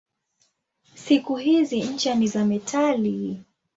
Siku 0.95 1.35
hizi 1.35 1.81
ncha 1.83 2.15
ni 2.15 2.27
za 2.27 2.45
metali. 2.45 3.43